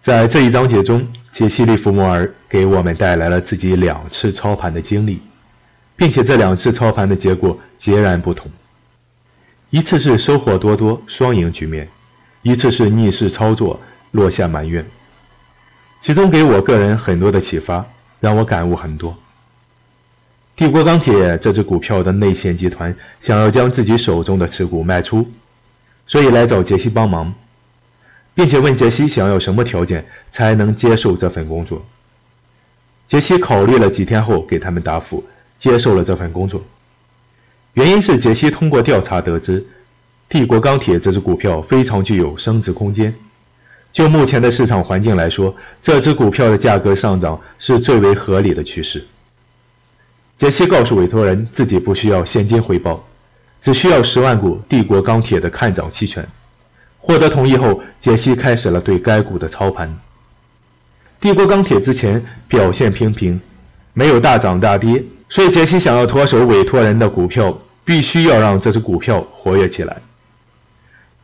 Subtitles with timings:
[0.00, 5.20] 在这一章节中，杰西·利弗莫尔给我们带来了自己两次操盘的经历，
[5.94, 8.50] 并且这两次操盘的结果截然不同。
[9.68, 11.84] 一次是收获多多，双赢局面；
[12.40, 13.78] 一次是逆势操作，
[14.12, 14.86] 落下埋怨。
[16.00, 17.84] 其中给我个人很多的启发，
[18.20, 19.14] 让我感悟很多。
[20.56, 25.30] 帝国钢铁这只股票的内线集团想要将自己手中的持股卖出，
[26.06, 27.34] 所以来找杰西帮忙。
[28.34, 31.84] 并且问杰西想要什么条件才能接受这份工作。
[33.06, 35.24] 杰西考虑了几天后，给他们答复，
[35.58, 36.62] 接受了这份工作。
[37.74, 39.66] 原因是杰西通过调查得知，
[40.28, 43.14] 帝国钢铁这只股票非常具有升值空间。
[43.92, 49.04] 就目前的市场环境来说，这只股票的价格上涨是最为合理的趋势。
[50.36, 53.04] 杰西告诉委托人，自己不需要现金回报，
[53.60, 56.26] 只需要十万股帝国钢铁的看涨期权。
[57.00, 59.98] 获得同意后，杰西开始了对该股的操盘。
[61.18, 63.40] 帝国钢铁之前表现平平，
[63.94, 69.96] 没有大涨大跌，所以杰西想要脱手委托人的股票，必须要让这只股票活跃起来。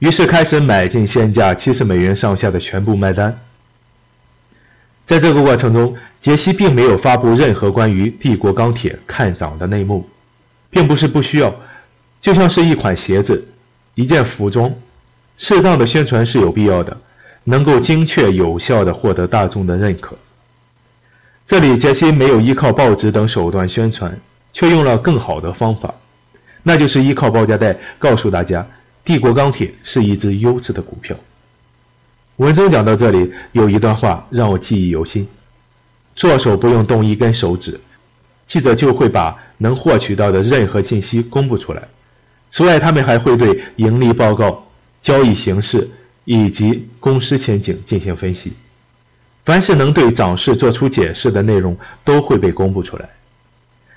[0.01, 3.39] 于是开始买进现价七十美元上下的全部卖单。
[5.05, 10.07] 在这个过程中，杰西并没有发布任何关于帝国钢铁看涨的内幕，
[10.69, 11.55] 并不是不需要，
[12.21, 13.47] 就像是一款鞋子，
[13.95, 14.71] 一件服装。
[15.37, 16.97] 适当的宣传是有必要的，
[17.45, 20.17] 能够精确有效地获得大众的认可。
[21.45, 24.19] 这里杰西没有依靠报纸等手段宣传，
[24.53, 25.95] 却用了更好的方法，
[26.63, 28.67] 那就是依靠报价带告诉大家，
[29.05, 31.17] 帝国钢铁是一只优质的股票。
[32.37, 35.29] 文中讲到这里，有一段话让我记忆犹新：
[36.17, 37.79] 做手不用动一根手指，
[38.47, 41.83] 记者就会把能获取到的任何信息公布出来。
[42.49, 44.63] 此外，他们还会对盈利报告。
[45.01, 45.89] 交易形式
[46.25, 48.53] 以及公司前景进行分析，
[49.45, 53.09] 凡是能对涨势做出解释的内容都会被公布出来。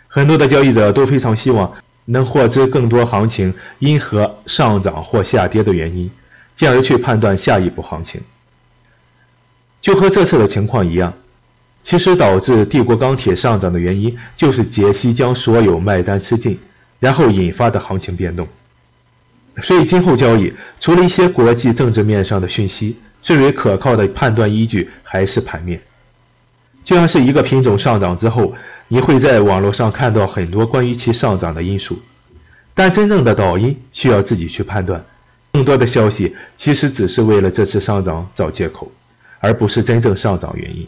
[0.08, 1.72] 很多的交易者都非常希望
[2.06, 6.10] 能获知更多行情因何上涨或下跌的原因，
[6.56, 8.22] 进而去判断下一步行情。
[9.82, 11.14] 就和这次的情况一样，
[11.82, 16.60] 其实导致帝国钢铁上涨的原因就是杰西将所有卖单吃尽，
[17.00, 18.48] 然后引发的行情变动。
[19.62, 25.82] 所以，今后交易除了一些国际政治面上的讯息，最为可靠的判断依据还是盘面。
[26.84, 28.54] 就像是一个品种上涨之后，
[28.88, 32.00] 你会在网络上看到很多关于其上涨的因素，
[32.74, 35.04] 但真正的导因需要自己去判断。
[35.52, 38.92] 更多的消息其实只是为了这次上涨找借口，
[39.40, 40.88] 而不是真正上涨原因。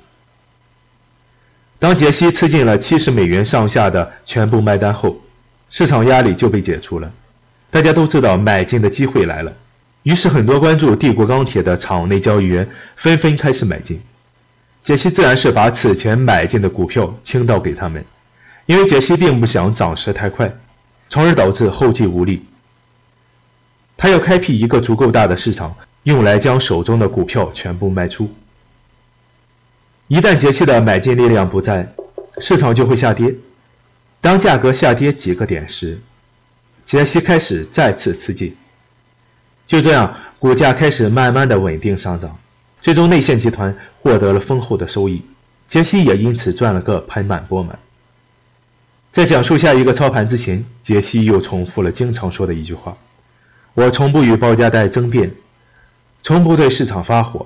[1.80, 5.20] 当杰西吃进了七十美元上下的全部卖单后，
[5.70, 7.12] 市场压力就被解除了。
[7.72, 9.54] 大家都知道买进的机会来了，
[10.04, 14.02] 于是很多关注帝国钢铁的场内交易员纷纷开始买进。
[14.84, 18.04] 杰西自然是把此前买进的股票倾倒给他们，
[18.66, 20.54] 因为杰西并不想涨势太快，
[21.10, 22.46] 从而导致后继无力。
[23.96, 28.30] 他要开辟一个足够大的市场，用来将手中的股票全部卖出。
[30.08, 31.94] 一旦杰西的买进力量不在，
[32.40, 33.34] 市场就会下跌。
[34.20, 36.02] 当价格下跌几个点时，
[36.84, 38.56] 杰西开始再次吃进，
[39.68, 42.38] 就这样，股价开始慢慢的稳定上涨，
[42.82, 45.24] 最终内线集团获得了丰厚的收益，
[45.68, 47.78] 杰西也因此赚了个盆满钵满。
[49.12, 52.98] 在讲述下一个操盘之前，杰西又重复了经常说的一句话
[53.76, 55.32] ：“我从不与报价带争辩，
[56.24, 57.46] 从不对市场发火。”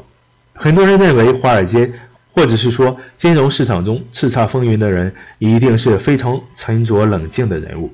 [0.54, 1.92] 很多人认为华尔街
[2.32, 7.94] 或者是说金融市场中叱咤风云的人一定是非常沉着冷静的人物。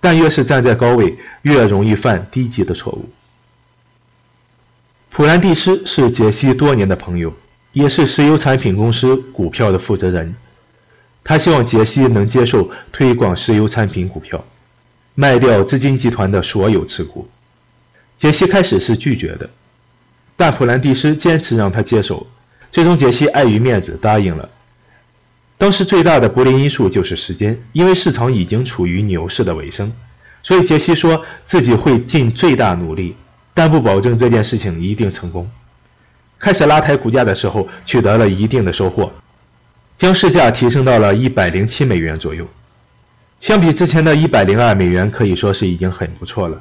[0.00, 3.08] 但越是站在高位，越容易犯低级的错误。
[5.10, 7.32] 普兰蒂斯是杰西多年的朋友，
[7.72, 10.34] 也是石油产品公司股票的负责人。
[11.22, 14.42] 他希望杰西能接受推广石油产品股票，
[15.14, 17.28] 卖掉资金集团的所有持股。
[18.16, 19.50] 杰西开始是拒绝的，
[20.36, 22.26] 但普兰蒂斯坚持让他接手，
[22.70, 24.48] 最终杰西碍于面子答应了。
[25.60, 29.92] 当时最大的不利因素就是时间，因为市场已经处于牛市的尾声，
[30.42, 33.14] 所以杰西说自己会尽最大努力，
[33.52, 35.46] 但不保证这件事情一定成功。
[36.38, 39.12] 开始拉抬股价的时候，取得了一定的收获，
[39.98, 42.48] 将市价提升到了一百零七美元左右，
[43.38, 46.58] 相比之前的一百零二美元，可以说是已经很不错了，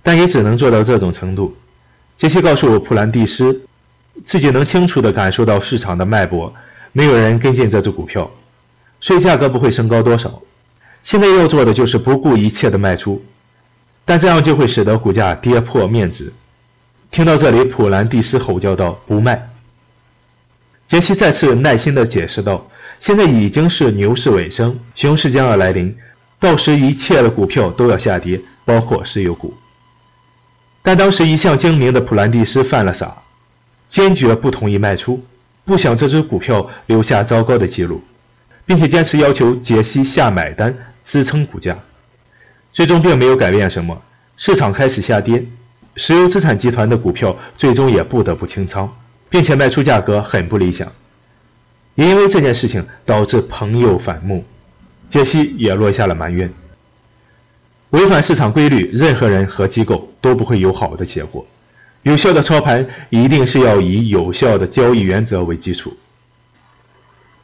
[0.00, 1.56] 但也只能做到这种程度。
[2.14, 3.62] 杰西告诉我普兰蒂斯，
[4.24, 6.54] 自己能清楚地感受到市场的脉搏。
[6.92, 8.30] 没有人跟进这只股票，
[9.00, 10.40] 所以价格不会升高多少。
[11.02, 13.24] 现在要做的就是不顾一切的卖出，
[14.04, 16.32] 但这样就会使得股价跌破面值。
[17.10, 19.50] 听到这里，普兰蒂斯吼叫道：“不卖！”
[20.86, 22.66] 杰西再次耐心地解释道
[22.98, 25.94] ：“现在已经是牛市尾声，熊市将要来临，
[26.38, 29.54] 到时一切的股票都要下跌，包括石油股。”
[30.82, 33.22] 但当时一向精明的普兰蒂斯犯了傻，
[33.88, 35.22] 坚决不同意卖出，
[35.64, 38.02] 不想这只股票留下糟糕的记录，
[38.66, 41.78] 并且坚持要求杰西下买单支撑股价。
[42.72, 44.00] 最终并没有改变什么，
[44.36, 45.44] 市场开始下跌，
[45.96, 48.92] 石油资产集团的股票最终也不得不清仓。
[49.32, 50.86] 并且卖出价格很不理想，
[51.94, 54.44] 也因为这件事情导致朋友反目，
[55.08, 56.52] 杰西也落下了埋怨。
[57.92, 61.46] 违反市场规律，任何人和机构都不会有好的结果。
[62.02, 65.96] 有效的操盘一定是要以有效的交易原则为基础。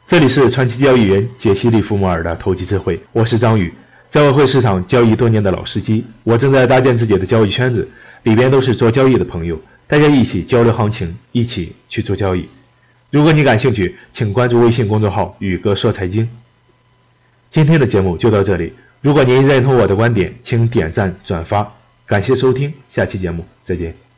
[0.05, 3.73] 这里是传奇交易员杰西·利弗莫尔的投机智慧，我是张宇，
[4.09, 7.87] 在外汇市场交易多年的老司机，我正在搭建自己的交易圈子，
[8.23, 9.61] 里边都是做交易的朋友。
[9.87, 12.49] 大家一起交流行情，一起去做交易。
[13.11, 16.29] 如果你感兴趣，请关注微信公众号“宇哥说财经”。
[17.47, 18.73] 今天的节目就到这里。
[19.01, 21.75] 如果您认同我的观点，请点赞转发。
[22.05, 24.08] 感谢收听，下期节目再见。